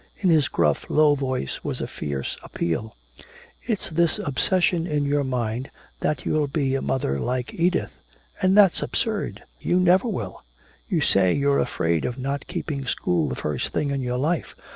[0.17, 2.95] In his gruff low voice was a fierce appeal.
[3.67, 7.91] "It's this obsession in your mind that you'll be a mother like Edith.
[8.41, 9.43] And that's absurd!
[9.59, 10.43] You never will!
[10.89, 14.55] You say you're afraid of not keeping school the first thing in your life!